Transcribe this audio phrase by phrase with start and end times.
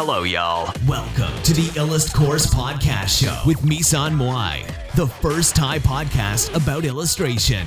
[0.00, 0.64] Hello, y'all.
[0.88, 6.82] Welcome to the Illust Course Podcast Show with Misan Moai, the first Thai podcast about
[6.92, 7.64] illustration.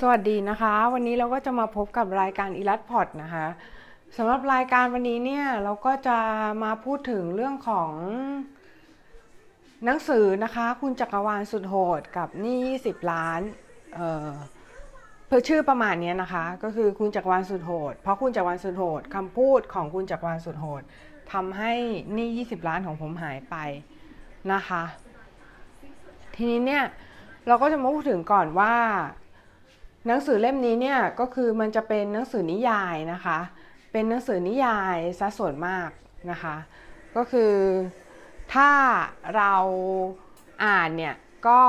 [0.00, 3.46] สวัสดีนะคะ วันนี้เราก็จะมาพบกับรายการอีลัดพอดนะคะ
[4.16, 6.18] สำหรับรายการวันนี้เนี่ยเราก็จะ
[6.62, 7.90] มาพูดถึงเรื่องของ
[9.84, 13.40] หนังสือนะคะ คุณจักรวาลสุดโหดกับหนี้20 ล้าน
[13.96, 20.82] เเพื่อชื่อประมาณนี้นะคะ ก็คือคุณจักรวาลสุดโหด เพราะคุณจักรวาลสุดโหดคำพูดของคุณจักรวาลสุดโหด
[21.32, 21.72] ทำให้
[22.14, 23.56] หนี้20 ล้านของผมหายไป
[24.52, 24.82] นะคะ
[26.34, 26.84] ทีนี้เนี่ย
[27.46, 28.74] เราก็จะมาพูดถึงก่อนว่า
[30.06, 33.38] หนังสือเล่มนี้เนี่ยก็คือมันจะเป็นหนังสือนิยายนะคะ
[33.92, 35.90] เป็นหนังสือนิยายซะส่วนมาก
[36.30, 36.56] นะคะ
[37.16, 37.54] ก็คือ
[38.54, 38.70] ถ้า
[39.36, 39.54] เรา
[40.64, 41.14] อ่านเนี่ย
[41.48, 41.60] ก็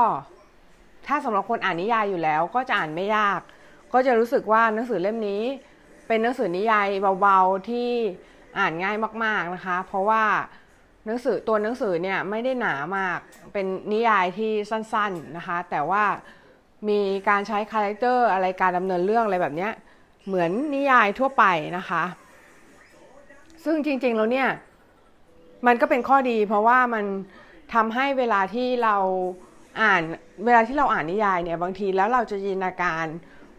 [1.06, 3.40] ถ้าสำหรับคนอ่านนิยายอยู่แล้วก็จะอ่านไม่ยาก
[3.92, 5.42] ก็จะรู้สึกว่าหนังสือเล่มนี้
[6.08, 6.88] เป็นหนังสือนิยาย
[7.20, 7.90] เบาๆที่
[8.58, 10.24] อ่านง่ายมาก ๆนะคะ เพราะว่า
[11.06, 13.18] หนังสือตัวหนังสือเนี่ยไม่ได้หนามาก
[13.52, 16.04] เป็นนิยายที่สั้นๆนะคะ แต่ว่า
[16.88, 19.68] มีการใช้ character อะไรการดำเนินเรื่องอะไรแบบนี้
[20.26, 21.44] เหมือนนิยายทั่วไป
[21.78, 22.04] นะคะ
[23.64, 24.48] ซึ่งจริงๆแล้วเนี่ย
[25.66, 27.04] มันก็เป็นข้อดีเพราะว่ามัน
[27.74, 28.96] ทำให้เวลาที่เรา
[29.80, 30.02] อ่าน
[30.44, 33.06] เวลาที่เราอ่านนิยายเนี่ยบางทีแล้วเราจะจินตนาการ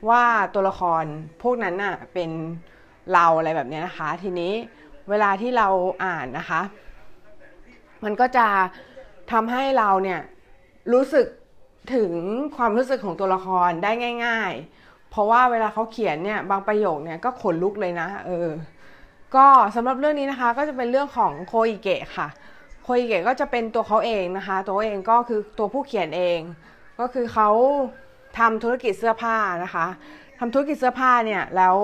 [0.09, 0.23] ว่า
[0.53, 1.03] ตัวละคร
[1.41, 2.29] พวกนั้นน่ะเป็น
[3.13, 4.53] เราอะไรแบบนี้นะคะ ทีนี้
[5.09, 5.67] เวลาที่เรา
[6.05, 6.61] อ่านนะคะ
[8.03, 8.47] มันก็จะ
[9.31, 10.19] ทำให้เราเนี่ย
[10.93, 11.25] รู้สึก
[11.95, 12.11] ถึง
[12.57, 13.91] ความรู้สึกของตัวละครได้
[14.25, 14.51] ง่าย
[14.81, 18.49] ๆ เพราะว่าเวลาเขาเขียนเนี่ยบางประโยคเนี่ยก็ขนลุกเลยนะ เออ
[19.35, 19.45] ก็
[19.75, 22.27] สำหรับเรื่องนี้นะคะ ก็จะเป็นเรื่องของโคอิเกะค่ะ
[22.89, 26.39] โคอิเกะก็จะเป็นตัวเขาเองนะคะ ตัวเองก็คือตัวผู้เขียนเอง
[26.99, 27.49] ก็คือเขา
[28.39, 29.85] ทำธุรกิจเสื้อผ้านะคะ
[30.39, 31.75] ทำธุรกิจเสื้อผ้าเนี่ยแล้ว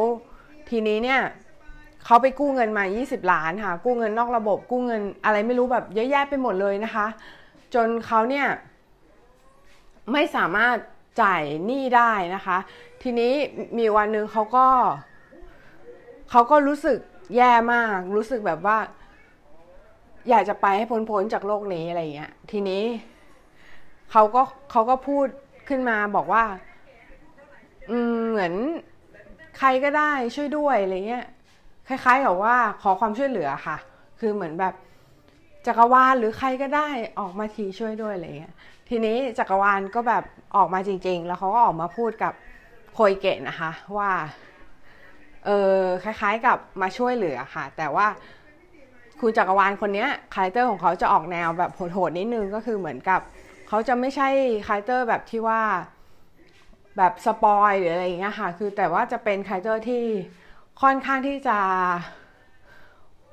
[0.70, 1.22] ทีนี้เนี่ย
[2.06, 7.08] เขาไปกู้เงินมา 20 ล้านค่ะ กู้เงินนอกระบบ กู้เงินอะไรไม่รู้แบบเยอะแยะไปหมดเลยนะคะ
[7.74, 8.48] จนเขาเนี่ย
[10.12, 10.76] ไม่สามารถ
[11.22, 12.58] จ่ายหนี้ได้นะคะ
[13.02, 13.34] ทีนี้
[13.78, 14.68] มีวันหนึ่งเขาก็
[16.32, 16.98] เขาก็รู้สึก
[17.36, 18.78] แย่มาก รู้สึกแบบว่า
[20.30, 22.84] อยากจะไปให้พ้นๆจากโลกนี้อะไรเงี้ย ทีนี้
[24.12, 24.42] เขาก็
[24.72, 25.28] เขาก็พูด
[25.68, 26.44] ขึ้นมาบอกว่า
[27.92, 28.54] อืมเหมือน
[29.60, 31.26] ใครก็ได้ช่วยด้วยอะไรเงี้ย
[31.88, 33.78] คล้ายๆกับว่าขอความช่วยเหลือค่ะ
[34.20, 34.74] คือเหมือนแบบ
[35.68, 38.54] จักรวาลหรือใครก็ได้ออกมาทีช่วยด้วยอะไรเงี้ย
[38.90, 40.24] ทีนี้จักรวาลก็แบบ
[40.56, 42.34] ออกมาจริง ๆ แล้วเขาก็ออกมาพูดกับ
[42.94, 44.12] โคอิเกะนะคะว่า
[45.46, 48.08] เออคล้าย ๆ กับมาช่วยเหลือค่ะ แต่ว่า
[49.24, 53.22] คุณจักรวาลคนนี้ character ของเขาจะออกแนวแบบโหดๆนิดนึงก็คือเหมือนกับ
[53.68, 54.30] เขาจะไม่ใช่
[54.68, 55.62] character แบบที่ว่า
[56.98, 60.04] แบบ spoil หรืออะไรอย่างเงี้ยค่ะ คือแต่ว่าจะเป็น character ที่
[60.82, 61.60] ค่อนข้างที่จะ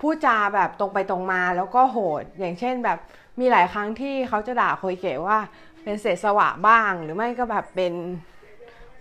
[0.00, 2.98] พูดจาแบบตรงไปตรงมาแล้วก็โหด อย่างเช่นแบบ
[3.40, 5.38] มีหลายครั้งที่เขาจะด่าโคยเกะว่า
[5.82, 7.92] เป็นเศษสวะบ้าง หรือไม่ก็แบบเป็น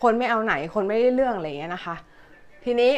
[0.03, 1.95] คนไม่เอาไหนคนไม่ได้เรื่องอะไรอย่างเงี้ยนะคะ
[2.63, 2.93] ทีนี้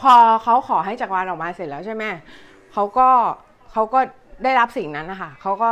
[0.00, 2.04] พอเขาขอให้จักรวาลออกมาเสร็จแล้วใช่ไหม
[2.72, 3.08] เขาก็
[3.72, 4.00] เขาก็
[4.44, 5.70] ได้รับสิ่งนั้นนะคะเขาก็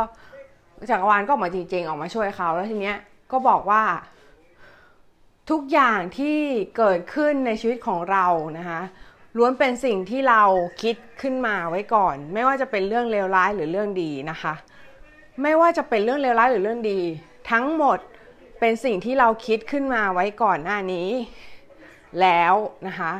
[0.89, 2.97] จักรวาลก็ออกมาจริงๆออกมาช่วยเขาแล้วทีเนี้ย
[3.31, 3.83] ก็บอกว่า
[5.49, 6.37] ทุกอย่างที่
[6.77, 8.25] เกิดขึ้นในชีวิตของเรา
[8.57, 8.81] นะคะ
[9.37, 10.43] ล้วนเป็นสิ่งที่เรา
[10.81, 14.53] คิดขึ้นมาไว้ก่อน ไม่ว่าจะเป็นเรื่องเลวร้ายหรือเรื่องดีนะคะ
[15.41, 16.99] ไม่ว่าจะเป็นเรื่องเลวร้ายหรือเรื่องดี
[17.51, 17.99] ทั้งหมด
[18.59, 21.09] เป็นสิ่งที่เราคิดขึ้นมาไว้ก่อนหน้านี้
[22.21, 22.53] แล้ว
[22.87, 23.13] นะคะ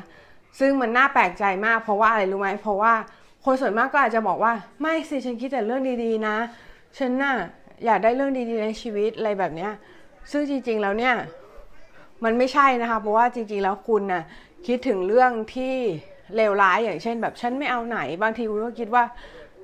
[0.59, 2.94] ซึ่งมันน่าแปลกใจมากเพราะว่าอะไรรู้ไหมเพราะว่า
[3.45, 6.35] คนส่วนมากก็อาจจะบอกว่า ไม่สิฉันคิดแต่เรื่องดีๆนะ
[6.97, 7.35] ฉันน่ะ
[7.85, 9.72] อยากได้เรื่องดีๆในชีวิตอะไรแบบเนี้ย
[10.31, 11.16] ซึ่งจริงๆแล้วเนี่ย
[12.23, 14.23] มันไม่ใช่นะคะเพราะว่าจริงๆแล้วคุณน่ะ
[14.68, 15.73] คิดถึงเรื่องที่
[16.35, 19.03] เลวร้ายอย่างเช่น แบบฉันไม่เอาไหน บางทีคุณก็คิดว่า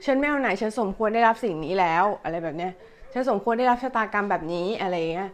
[0.05, 2.71] ฉันไม่เอาไหนฉันสมควรได้รับสิ่งนี้แล้วอะไรแบบเนี้ย
[3.13, 5.29] ฉันสมควรได้รับชะตากรรมแบบนี้อะไรเงี้ย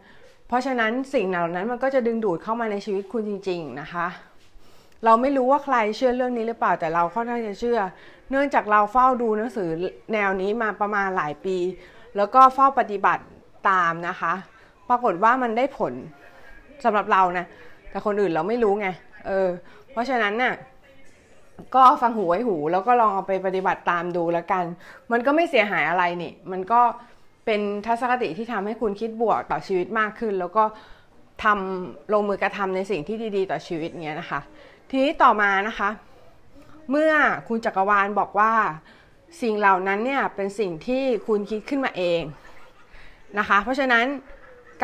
[0.47, 4.07] เพราะฉะนั้นสิ่งเหล่านั้นมันก็จะดึงดูดเข้ามาในชีวิตคุณจริง ๆนะคะ
[5.05, 7.79] เราไม่รู้ว่าใครเชื่อเรื่องนี้หรือเปล่าแต่เราค่อนข้างจะเชื่อ
[8.29, 9.69] เนื่องจากเราเฝ้าดูหนังสือ
[10.13, 11.57] แนวนี้มาประมาณหลายปี
[12.17, 13.23] แล้วก็เฝ้าปฏิบัติ
[13.69, 14.33] ตามนะคะ
[14.89, 15.93] ปรากฏว่ามันได้ผล
[16.83, 17.45] สำหรับเรานะ
[17.89, 18.87] แต่คนอื่นเราไม่รู้ไง
[19.27, 19.47] เออ
[19.91, 20.53] เพราะฉะนั้นน่ะ
[21.75, 24.63] ก็ฟังหูไว้หู แล้วก็ลองเอาไปปฏิบัติตามดูแล้วกัน
[25.11, 26.81] มันก็ไม่เสียหายอะไรนี่ มันก็
[27.45, 30.63] เป็นทัศนคติที่ทำให้คุณคิดบวกต่อชีวิตมากขึ้น แล้วก็
[31.43, 34.41] ทำลงมือกระทำในสิ่งที่ดี ๆ ต่อชีวิตเนี้ยนะคะ
[34.89, 35.89] ทีนี้ต่อมานะคะ
[36.91, 37.11] เมื่อ
[37.47, 38.53] คุณจักรวาลบอกว่า
[39.41, 42.21] สิ่งเหล่านั้นเนี่ยเป็นสิ่งที่คุณคิดขึ้นมาเอง
[43.39, 44.05] นะคะ เพราะฉะนั้น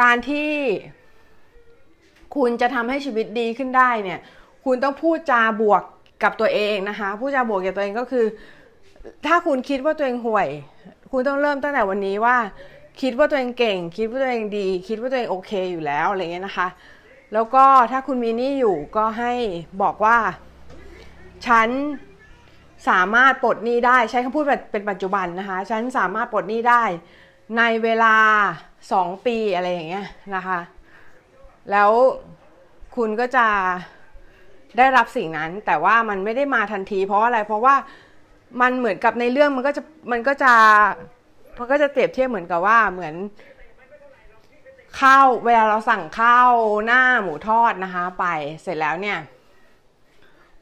[0.02, 0.50] การที่
[2.36, 4.20] คุณจะทำให้ชีวิตดีขึ้นได้เนี่ย
[4.66, 5.84] คุณต้องพูดจาบวก
[6.24, 8.26] กับตัวเองนะคะ พูดจาบวกกับตัวเองก็คือ
[9.28, 10.48] ถ้าคุณคิดว่าตัวเองห่วย
[11.12, 12.38] คุณต้องเริ่มตั้งแต่วันนี้ว่า
[13.02, 16.68] คิดว่าตัวเองเก่ง คิดว่าตัวเองดี คิดว่าตัวเองโอเคอยู่แล้วอะไรเงี้ยนะคะ
[17.34, 19.34] แล้วก็ถ้าคุณมีหนี้อยู่ก็ให้
[19.82, 20.18] บอกว่า
[21.48, 21.70] ฉัน
[22.90, 26.84] สามารถปลดหนี้ได้ใช้คำพูดแบบเป็นปัจจุบันนะคะ ฉันสามารถปลดหนี้ได้
[27.58, 28.16] ในเวลา
[28.92, 30.06] สองปีอะไรอย่างเงี้ย
[30.36, 30.60] นะคะ
[31.72, 31.92] แล้ว
[32.96, 33.48] คุณก็จะ
[34.78, 37.76] ได้รับสิ่งนั้น แต่ว่ามันไม่ได้มาทันที เพราะอะไรเพราะว่า
[38.62, 40.54] มันเหมือนกับในเรื่องมันก็จะมันก็จะ
[41.60, 43.16] มันก็จะเปรียบเทียบเหมือนกับว่าเหมือน
[45.02, 46.52] ข้าวเวลาเราสั่งข้าว
[46.86, 48.26] หน้าหมูทอดนะคะ ไป
[48.64, 49.18] เสร็จแล้วเนี่ย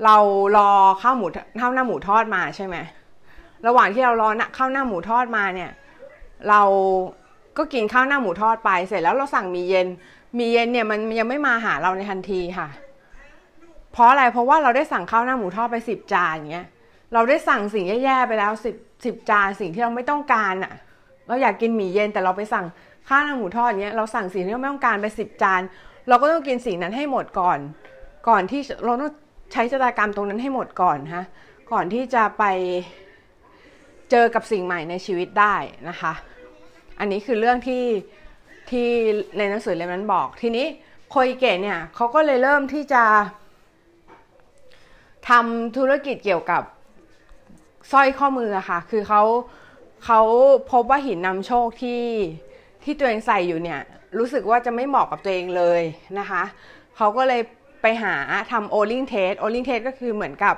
[0.03, 0.15] เรา
[0.57, 0.71] รอ
[1.01, 1.25] ข้าวหมู
[1.59, 2.75] ข้าวหน้าหมูทอดมาใช่ไหม
[3.67, 5.71] ระหว่างที่เรารอข้าวหน้าหมูทอดมาเนี่ย
[6.49, 6.61] เรา
[7.57, 9.87] ก็กินข้าวหน้าหมูทอดไป เสร็จแล้วเราสั่งหมี่เย็น ห
[10.37, 12.67] มี่เย็นเนี่ยมันยังไม่มาหาเราในทันทีค่ะ
[13.91, 16.67] เพราะอะไรเพราะว่าเราได้สั่งข้าวหน้าหมูทอดไปสิบจานอย่างเงี้ย
[17.13, 18.75] เราได้สั่งสิ่งแย่ๆไปแล้วสิบ
[19.05, 20.73] สิบจานสิ่งที่เราไม่ต้องการอะค่ะ
[21.27, 22.65] เราอยากกินหมี่เย็นแต่เราไปสั่ง
[23.07, 25.61] ข้าวหน้าหมูทอดเงี้ยเราสั่งสิ่งที่เราไม่ต้องการไปสิบจาน
[26.07, 27.59] เราก็ต้องกินสิ่งนั้นให้หมดก่อน
[28.29, 29.11] ก่อนที่เราต้อง
[29.51, 31.25] ใช้ชะตากรรมตรงนั้นให้หมดก่อนฮะ
[31.71, 32.43] ก่อนที่จะไป
[34.11, 35.55] เจอกับสิ่งใหม่ในชีวิตได้
[35.89, 36.13] นะคะ
[36.99, 37.83] อันนี้คือเรื่องที่
[38.69, 38.87] ที่
[39.37, 40.65] ในหนังสือเล่มนั้นบอก ทีนี้
[41.09, 43.03] โคอิเกะเนี่ยเขาก็เลยเริ่มที่จะ
[45.29, 46.63] ทำธุรกิจเกี่ยวกับ
[47.91, 49.21] สร้อยข้อมือค่ะ คือเขา
[50.05, 50.21] เขา
[50.71, 52.01] พบว่าหินนำโชคที่
[52.83, 53.81] ที่ตัวเองใส่อยู่เนี่ย
[54.17, 55.81] รู้สึกว่าจะไม่เหมาะกับตัวเองเลย
[56.19, 56.43] นะคะ
[56.97, 57.41] เขาก็เลย
[57.81, 58.15] ไปหา
[58.51, 60.55] ทำ O-ring test O-ring test ก็คือเหมือนกับ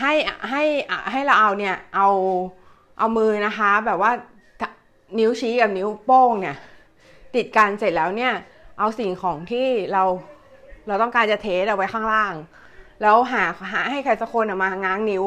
[0.00, 0.12] ให้
[0.50, 0.62] ให้
[1.10, 2.08] ให้เราเอาเนี่ยเอา
[2.98, 4.12] เอามือนะคะ แบบว่า
[5.18, 6.56] นิ้วชี้กับนิ้วโป้งเนี่ย
[7.34, 8.32] ติดกันเสร็จแล้วเนี่ย
[8.78, 10.02] เอาสิ่งของที่เรา
[10.86, 12.34] เราต้องการจะ test เอาไว้ข้างล่าง
[13.02, 15.24] แล้วหาหาให้ใครสักคนมาง้างนิ้ว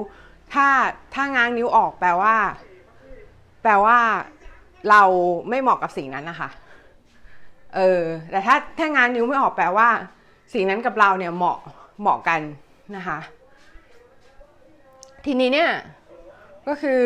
[0.53, 0.67] ถ้า
[1.13, 2.35] ถ้าง้างนิ้วออกแปลว่า
[3.63, 3.97] แปลว่า
[4.89, 5.01] เรา
[5.49, 6.49] ไม่เหมาะกับสิ่งนั้นนะคะ
[7.75, 8.01] เออ
[8.31, 9.89] แต่ถ้าถ้างานนิ้วไม่ออกแปลว่า
[10.53, 11.57] สิ่งนั้นกับเราเนี่ยเหมาะ
[12.01, 12.41] เหมาะกัน
[12.95, 13.19] นะคะ
[15.25, 15.71] ทีนี้เนี่ย
[16.67, 17.03] ก็คือ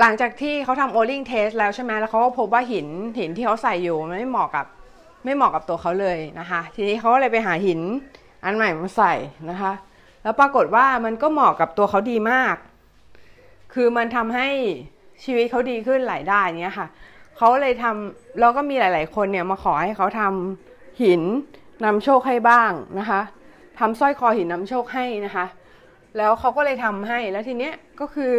[0.00, 2.86] หลังจากที่เขาทำโอลิงเทสแล้วใช่ไหมแล้วเขาก็พบว่าหิน
[3.18, 4.66] หินที่เขาใส่อยู่มันไม่เหมาะกับ
[5.24, 7.80] ไม่เหมาะกับตัวเขาเลยนะคะ ทีนี้เขาก็เลยไปหาหิน
[8.44, 9.14] อันใหม่มาใส่
[9.50, 9.72] นะคะ
[10.22, 12.56] แล้วปรากฏว่ามันก็เหมาะกับตัวเขาดีมาก
[13.74, 14.48] คือมันทำให้
[15.24, 16.88] ชีวิตเขาดีขึ้นหลายด้านเนี้ยค่ะ
[17.36, 21.22] เขาเลยทำแล้วก็มีหลาย ๆ คนเนี่ยมาขอให้เขาทำหิน
[21.84, 23.20] นำโชคให้บ้างนะคะ
[23.78, 25.46] ทำสร้อยคอหินนำโชคให้นะคะ
[26.16, 28.34] แล้วเขาก็เลยทำให้แล้วทีเนี้ยก็คือ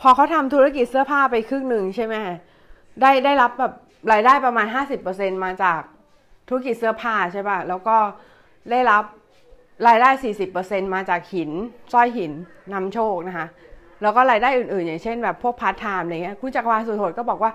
[0.00, 2.14] พอเขาทำธุรกิจเสื้อผ้าไปครึ่งหนึ่งใช่ไหม
[3.00, 3.72] ได้ได้รับแบบ
[4.12, 5.80] รายได้ประมาณห้าสิบเปอร์เซ็นต์มาจาก
[6.48, 7.96] ธุรกิจเสื้อผ้าใช่ป่ะ แล้วก็
[8.70, 9.04] ได้รับ
[9.86, 11.50] รายได้สี่สิบเปอร์เซ็นต์มาจากหิน
[11.92, 12.32] สร้อยหิน
[12.72, 13.46] นำโชคนะคะ
[14.02, 17.50] แล้วก็รายได้อื่นๆ อย่างเช่นแบบพวกพาร์ทไทม์อะไรเงี้ยคุณจักรวาลสุดโหดก็บอกว่า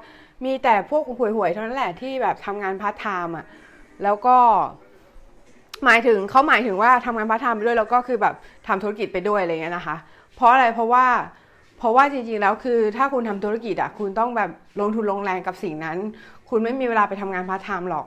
[0.46, 3.46] มีแต่พวกห่วยๆเท่านั้นแหละที่แบบทำงานพาร์ทไทม์อะ
[4.04, 4.38] แล้วก็
[5.86, 8.36] หมายถึงเขาหมายถึงว่าทำงานพาร์ทไทม์ไปด้วยแล้วก็คือแบบ
[8.68, 9.96] ทำธุรกิจไปด้วยอะไรเงี้ยนะคะ
[10.36, 11.06] เพราะอะไรเพราะว่า
[11.78, 15.98] เพราะว่าจริงๆ แล้วคือถ้าคุณทำธุรกิจอะคุณต้องแบบลงทุนลงแรงกับสิ่งนั้น
[16.50, 18.06] คุณไม่มีเวลาไปทำงานพาร์ทไทม์หรอก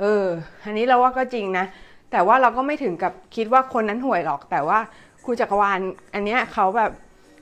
[0.00, 0.24] เออ
[0.64, 1.66] อันนี้เราว่าก็จริงนะ
[2.10, 4.78] แต่ว่าเราก็ไม่ถึงกับคิดว่าคนนั้นห่วยหรอก แต่ว่า
[5.24, 5.78] คุณจักรวาล
[6.14, 6.90] อันเนี้ยเขาแบบ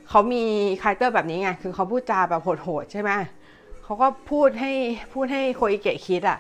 [0.09, 0.45] เขามี
[0.83, 3.11] character แบบนี้ไงคือเขาพูดจาแบบโหดๆใช่ไหม
[3.85, 4.73] เขาก็พูดให้
[5.13, 6.39] พูดให้โคอิเกะคิดอะ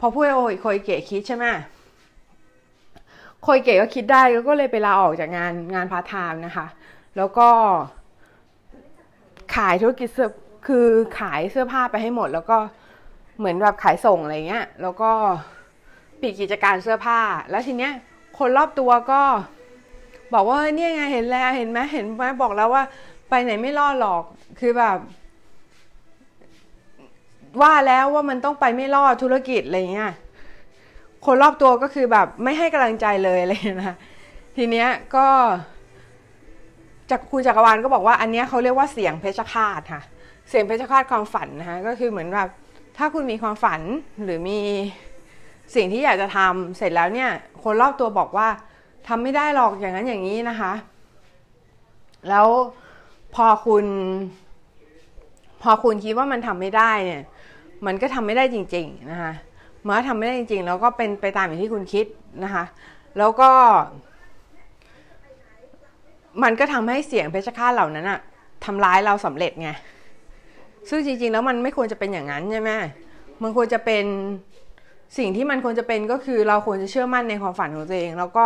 [0.00, 1.46] พอพูดให้โคอิเกะคิดใช่ไหม
[3.42, 6.66] โคอิเกะก็คิดได้ก็เลยไปลาออกจากงานงานพาร์ทไทม์นะคะ
[7.16, 7.48] แล้วก็
[9.56, 10.30] ขายธุรกิจเสื้อ
[10.66, 10.86] คือ
[11.18, 12.58] ขายเสื้อผ้าไปให้หมด แล้วก็
[13.38, 15.10] เหมือนแบบขายส่งอะไรเงี้ย แล้วก็
[16.22, 17.20] ปิดกิจการเสื้อผ้า
[17.50, 17.92] แล้วทีเนี้ย
[18.38, 19.22] คนรอบตัวก็
[20.34, 22.84] บอกว่าเนี่ยไงเห็นแล้วเห็นไหมเห็นไหมบอกแล้วว่า
[23.30, 24.22] ไปไหนไม่รอดหรอก
[24.60, 24.98] คือแบบ
[27.62, 30.12] ว่าแล้วว่ามันต้องไปไม่รอดธุรกิจอะไรเงี้ย
[31.26, 33.52] คนรอบตัวก็คือแบบไม่ให้กำลังใจเลยอะไร
[33.84, 33.96] นะ
[34.56, 35.26] ทีเนี้ยก็
[37.10, 40.02] จากคุณจักรวาลก็บอกว่าอันเนี้ยเขาเรียกว่าเสียงเพชฌฆาตค่ะ
[40.48, 42.48] เสียงเพชฌฆาตความฝันนะคะก็คือเหมือนแบบ
[42.98, 43.80] ถ้าคุณมีความฝัน
[44.24, 44.60] หรือมี
[45.74, 47.30] สิ่งที่อยากจะทำเสร็จแล้วเนี่ย
[47.62, 48.48] คนรอบตัวบอกว่า
[49.08, 50.72] ทำไม่ได้หรอกอย่างนั้นอย่างนี้นะคะ
[52.28, 52.46] แล้ว
[53.34, 53.84] พอคุณ
[55.62, 57.22] พอคุณคิดว่ามันทำไม่ได้เนี่ย
[57.86, 59.32] มันก็ทำไม่ได้จริง ๆ นะคะ
[59.82, 62.06] เมื่อทำไม่ได้จริง ๆ แล้วก็เป็นไปตามอย่างที่คุณคิด
[62.44, 62.64] นะคะ
[63.18, 63.50] แล้วก็
[66.42, 68.20] มันก็ทำให้เสียงเพชฌฆาตเหล่านั้นอะ
[68.64, 69.70] ทำร้ายเราสำเร็จไง
[70.88, 72.70] ซึ่งจริง ๆ แล้วมันไม่ควรจะเป็นอย่างนั้นใช่ไหม
[73.42, 74.04] มันควรจะเป็น
[75.16, 78.44] สิ่งที่มันควรจะเป็นก็คือเราควรจะเชื่อมั่นในความฝันของตัวเอง แล้วก็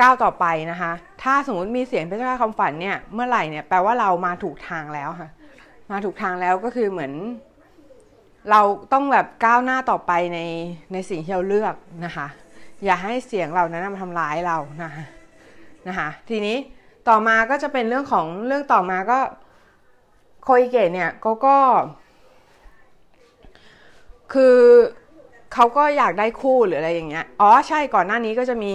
[0.00, 5.28] ก้าวต่อไปนะคะ ถ้าสมมติมีเสียงพระเจ้ความฝันเนี่ยเมื่อไหร่เนี่ยแปลว่าเรามาถูกทางแล้วค่ะ
[5.90, 7.12] มาถูกทางแล้วก็คือเหมือน
[8.50, 8.60] เรา
[8.92, 10.38] ต้องแบบก้าวหน้าต่อไปใน
[10.92, 11.74] ในสิ่งที่เราเลือก
[12.04, 12.26] นะคะ
[12.84, 15.04] อย่าให้เสียงเหล่านั้นมาทำร้ายเรานะคะ
[15.88, 16.56] นะคะทีนี้
[17.08, 19.18] ต่อมาก็จะเป็นเรื่องของเรื่องต่อมาก็
[20.42, 21.58] โคอิเกะเนี่ยก็ก็
[24.32, 24.56] คือ
[25.54, 28.72] เขาก็อยากได้คู่หรืออะไรอย่างเงี้ย อ๋อใช่ก่อนหน้านี้ก็จะมี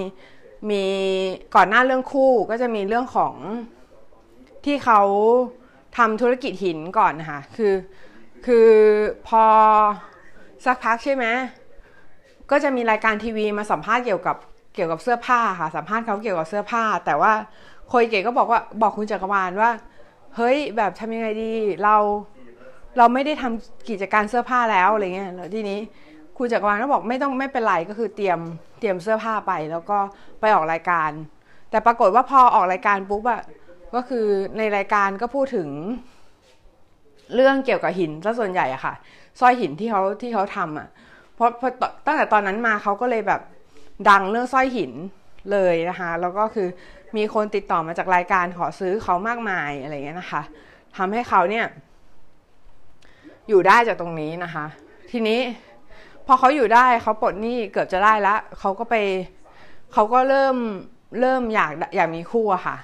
[0.69, 0.83] มี
[1.55, 3.35] ก่อนหน้าเรื่องคู่ก็จะมีเรื่องของ
[4.65, 5.01] ที่เขา
[5.97, 7.73] ทำธุรกิจหินก่อนนะคะคือ
[8.45, 8.69] คือ
[9.27, 9.45] พอ
[10.65, 11.25] สักพักใช่ไหม
[12.51, 14.37] ก็จะมีรายการทีวีมาสัมภาษณ์เกี่ยวกับ
[14.75, 17.31] เกี่ยวกับเสื้อผ้าค่ะ สัมภาษณ์เขาเกี่ยวกับเสื้อผ้า แต่ว่า
[17.89, 19.71] โคยเก๋ก็บอกว่าบอกคุณจักรวาลว่า
[20.35, 21.51] เฮ้ยแบบทำยังไงดี
[21.83, 21.95] เรา
[22.97, 25.79] เราไม่ได้ทำกิจการเสื้อผ้าแล้วอะไรเงี้ยแล้วทีนี้
[26.37, 28.39] คุณจักรวาลก็บอกไม่ต้องไม่เป็นไรก็คือเตรียม
[28.79, 29.97] เตรียมเสื้อผ้าไป แล้วก็
[30.39, 31.11] ไปออกรายการ
[31.69, 33.41] แต่ปรากฏว่าพอออกรายการปุ๊บอะ
[33.95, 34.25] ก็คือ
[34.57, 35.69] ในรายการก็พูดถึง
[37.35, 38.93] เรื่องเกี่ยวกับหินซะส่วนใหญ่อะค่ะ
[39.39, 40.87] สร้อยหินที่เขาที่เขาทำอะ
[41.35, 41.49] เพราะ
[42.05, 43.41] ตั้งแต่ตอนนั้นมาเขาก็เลยแบบ
[44.09, 44.91] ดังเรื่องสร้อยหิน
[45.51, 46.67] เลยนะคะแล้วก็คือ
[47.17, 50.41] มีคนติดต่อมาจากรายการขอซื้อเขามากมายอะไรเงี้ยนะคะ
[50.97, 51.65] ทำให้เขาเนี่ย
[53.49, 54.65] อยู่ได้จากตรงนี้นะคะ
[55.11, 55.39] ทีนี้
[56.27, 58.95] พอเขาอยู่ได้เขาปลดหนี้เกือบจะได้แล้วเขาก็ไป
[59.93, 60.55] เขาก็เริ่ม
[61.19, 62.77] เริ่มอยากอยากมีคู่อะค่ะ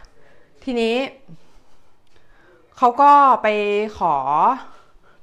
[0.64, 0.96] ทีนี้
[2.78, 3.12] เขาก็
[3.44, 3.48] ไป
[3.98, 4.16] ขอ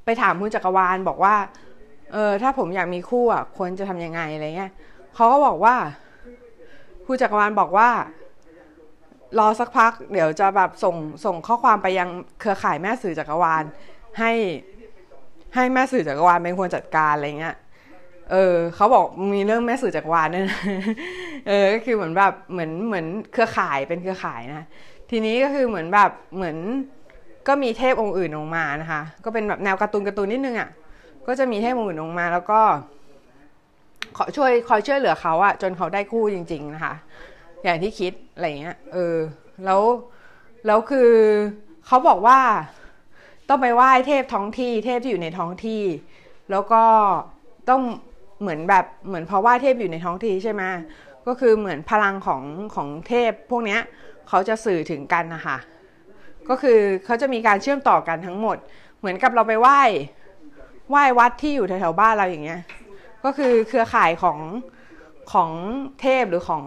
[0.05, 1.35] ไปถามคุณจักรวาลบอกว่า
[2.13, 4.73] เออถ้าผมอยากมีคู่อะควรจะทำยังไงอะไรเงี้ย
[5.15, 5.75] เขาก็บอกว่า
[7.07, 7.89] คุณจักรวาลบอกว่า
[9.39, 12.09] รอสักพัก เดี๋ยวจะแบบส่งส่งข้อความไปยัง
[12.41, 13.63] เครือข่ายแม่สื่อจักรวาล
[14.19, 14.33] ให้
[15.55, 17.57] ให้แม่สื่อจักรวาลเป็นคนจัดการอะไรเงี้ย
[18.31, 19.05] เออเขาบอก
[19.35, 20.45] มีเรื่องแม่สื่อจักรวาลเนี่ย
[21.49, 24.67] เออก็คือเหมือนแบบเหมือนเหมือนเครือข่ายเป็นเครือข่ายนะ
[25.11, 26.57] ทีนี้ก็คือเหมือนแบบเหมือน
[27.49, 30.71] ก็มีเทพองค์อื่นออกมานะคะ ก็เป็นแบบแนวการ์ตูนการ์ตูนนิดนึงอะ่ะ
[31.27, 32.61] ก็จะมีเทพองค์อื่นออกมา แล้วก็
[34.17, 36.95] ขอช่วยคอยช่วยเหลือเขาอะจนเขาได้คู่จริง ๆ นะคะ
[37.65, 39.17] อย่างที่คิดอะไรเงี้ย เออ
[39.65, 39.83] แล้ว
[40.67, 41.11] แล้วคือ
[41.87, 42.39] เขาบอกว่า
[43.49, 45.83] ต้องไปไหว้เทพท้องที่ เทพที่อยู่ในท้องที่
[46.51, 46.83] แล้วก็
[47.71, 47.83] ต้อง
[48.41, 50.63] เหมือนแบบเหมือนเพราะว่าเทพอยู่ในท้องที่ใช่ไหม
[51.27, 52.43] ก็คือเหมือนพลังของ
[52.75, 53.81] ของเทพพวกเนี้ย
[54.29, 55.59] เขาจะสื่อถึงกันนะคะ
[56.49, 58.57] ก็คือเขาจะมีการเชื่อมต่อกันทั้งหมด
[58.99, 59.83] เหมือนกับเราไปไหว้
[60.91, 62.61] ไหว้วัดที่อยู่แถวๆบ้านเราอย่างเงี้ย
[63.25, 64.39] ก็คือเครือข่ายของ
[65.33, 65.51] ของ
[66.01, 66.65] เทพหรือของ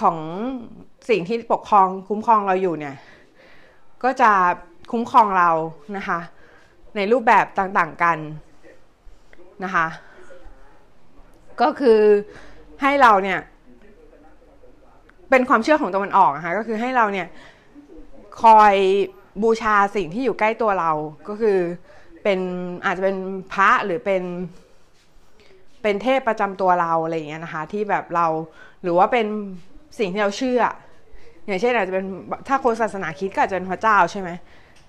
[0.00, 0.18] ของ
[1.08, 2.96] สิ่งที่ปกครองคุ้มครองเราอยู่เนี่ย
[4.02, 4.30] ก็จะ
[4.92, 5.50] คุ้มครองเรา
[5.96, 6.20] นะคะ
[6.96, 8.18] ในรูปแบบต่างๆกัน
[9.64, 9.86] นะคะ
[11.62, 12.00] ก็คือ
[12.82, 13.38] ให้เราเนี่ย
[15.30, 17.26] เป็นความเชื่อของตะวันออกนะคะก็คือให้เราเนี่ย
[18.42, 18.74] คอย
[19.42, 20.92] บูชาสิ่งที่อยู่ใกล้ตัวเรา
[21.28, 21.58] ก็คือ
[22.22, 22.40] เป็น
[22.84, 23.16] อาจจะเป็น
[23.52, 24.22] พระหรือเป็น
[25.82, 28.26] เป็นเทพประจำตัวเราอะไรอย่างเงี้ยนะคะ ที่แบบเรา
[28.82, 29.26] หรือว่าเป็น
[29.98, 30.62] สิ่งที่เราเชื่อ
[31.46, 32.06] อย่างเช่นอาจจะเป็น
[32.48, 34.30] ถ้าคนศาสนาคิดก็อาจจะเป็นพระเจ้าใช่ไหม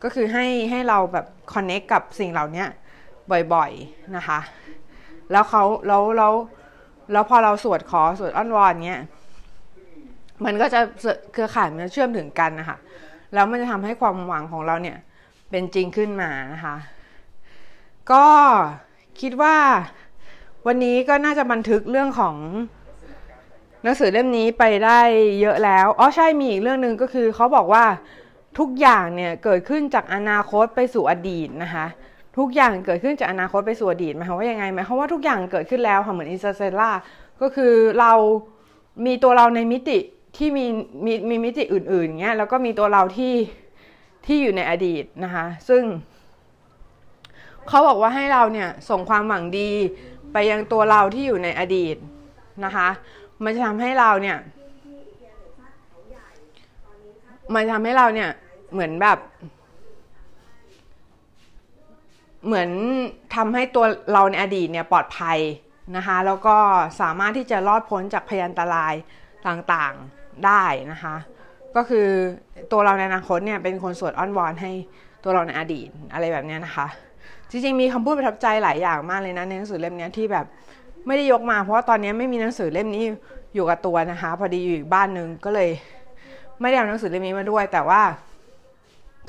[0.03, 2.65] ก็คือให้ให้เราแบบคอนเน็กกับสิ่งเหล่านี้
[3.53, 4.39] บ่อยๆนะคะ
[5.31, 6.33] แล้วเขาแล้วแล้ว
[7.11, 9.01] แล้วพอเราสวดขอสวดอ้อนวอนเนี้ย
[10.45, 10.79] มันก็จะ
[11.33, 12.77] เครือข่ายมันเชื่อมถึงกันนะคะ
[13.33, 14.97] แล้วมันจะทำให้ความหวังของเราเนี่ย
[15.49, 16.75] เป็นจริงขึ้นมานะคะ
[18.11, 18.25] ก็
[19.21, 19.55] คิดว่า
[20.67, 22.35] วันนี้ก็น่าจะบันทึกเรื่องของ
[23.83, 24.99] หนังสือเล่มนี้ไปได้
[25.41, 27.85] เยอะแล้ว อ๋อใช่มีอีกเรื่องหนึ่งก็คือเขาบอกว่า
[28.59, 31.85] ทุกอย่างเนี่ยเกิดขึ้นจากอนาคตไปสู่อดีตนะคะ
[32.37, 36.91] ทุกอย่างเกิดขึ้นจากอนาคตไปสู่อดีตหมายความว่ายังไงหมายความว่าทุกอย่างเกิดขึ้นแล้วค่ะเหมือนอินเตอร์เซล่า
[37.41, 38.13] ก็คือเรา
[39.05, 39.97] มีตัวเราในมิติ
[40.37, 40.65] ที่มี
[41.05, 43.33] มีมีมิติอื่นๆเงี้ยแล้วก็มีตัวเราที่
[44.25, 45.83] ที่อยู่ในอดีตนะคะ ซึ่ง
[47.67, 49.71] เขาบอกว่าให้เราเนี่ยส่งความหวังดี
[50.33, 51.95] ไปยังตัวเราที่อยู่ในอดีต
[52.65, 52.89] นะคะ
[53.43, 54.37] มันจะทำให้เราเนี่ย
[57.53, 58.29] มันทำให้เราเนี่ย
[58.73, 59.17] เหมือนแบบ
[62.45, 62.69] เหมือน
[63.35, 65.39] ทำให้ตัวเราในอดีตเนี่ยปลอดภัย
[65.95, 66.55] นะคะแล้วก็
[67.01, 68.93] สามารถที่จะรอดพ้นจากพยันตราย
[69.47, 71.15] ต่างๆได้นะคะ
[71.75, 72.07] ก็คือ
[72.71, 74.71] ตัวเราในอนาคตเนี่ยเป็นคนสวดอ้อนวอนให้
[75.23, 76.87] ตัวเราในอดีตอะไรแบบนี้นะคะ
[77.49, 80.45] จริงๆมีคำพูดประทับใจหลายอย่างมากเลยนะในหนังสือเล่มนี้ที่แบบ
[81.07, 83.03] ไม่ได้ยกมา เพราะว่าตอนนี้ไม่มีหนังสือเล่มนี้
[83.53, 85.69] อยู่กับตัวนะคะ พอดีอยู่อีกบ้านนึงก็เลย
[86.61, 88.01] ไม่ได้เอาหนังสือเล่มนี้มาด้วย แต่ว่า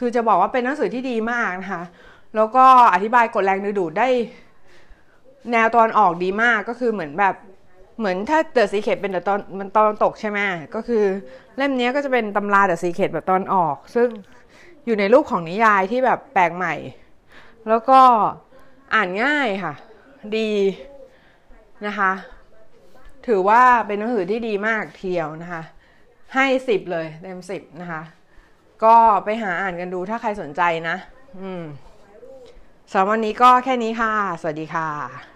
[0.00, 1.82] คือจะบอกว่าเป็นหนังสือที่ดีมากนะคะ
[2.36, 4.08] แล้วก็อธิบายกฎแรงดึงดูดได้
[5.52, 7.34] แนวตะวันออกดีมากก็คือเหมือนแบบ
[7.98, 10.38] เหมือนถ้า The Secret เป็นแต่ตอนมันตอนตกใช่ไหม
[10.74, 11.04] ก็คือ
[11.56, 14.08] เล่มนี้ก็จะเป็นตำรา The Secret แบบตะวันออก ซึ่ง
[14.86, 16.74] อยู่ในรูปของนิยายที่แบบแปลกใหม่
[17.68, 18.00] แล้วก็
[18.94, 19.74] อ่านง่ายค่ะ
[20.36, 20.50] ดี
[21.86, 22.12] นะคะ
[23.26, 25.62] ถือว่าเป็นหนังสือที่ดีมากทีเดียวนะคะ
[26.34, 28.02] ให้สิบเลยเต็มสิบนะคะ
[28.84, 30.96] ก็ไปหาอ่านกันดูถ้าใครสนใจนะ
[31.40, 31.64] อืม
[32.92, 35.31] สำหรับวันนี้ก็แค่นี้ค่ะ สวัสดีค่ะ